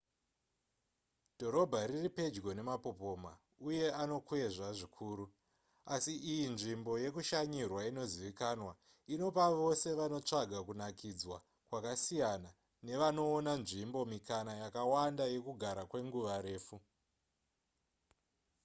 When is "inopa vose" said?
9.13-9.87